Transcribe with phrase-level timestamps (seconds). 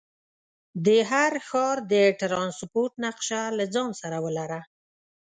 [0.85, 4.59] د هر ښار د ټرانسپورټ نقشه له ځان سره ولره.